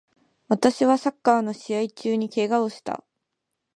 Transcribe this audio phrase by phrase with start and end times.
[0.47, 3.03] 私はサッカーの試合中に怪我をした